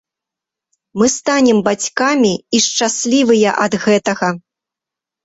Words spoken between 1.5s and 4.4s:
бацькамі і шчаслівыя ад гэтага.